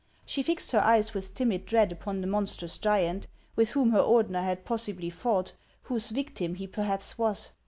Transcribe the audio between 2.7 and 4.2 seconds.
giant, with whom her